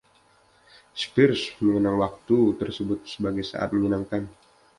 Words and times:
Spears 1.03 1.43
mengenang 1.63 1.97
waktu 2.03 2.37
tersebut 2.61 2.99
sebagai 3.13 3.43
“saat 3.51 3.69
menyenangkan”. 3.75 4.21